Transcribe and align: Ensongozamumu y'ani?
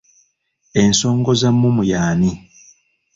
Ensongozamumu 0.81 1.81
y'ani? 1.91 2.31